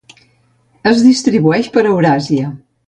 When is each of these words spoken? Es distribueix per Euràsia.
Es 0.93 1.03
distribueix 1.09 1.71
per 1.77 1.87
Euràsia. 1.95 2.53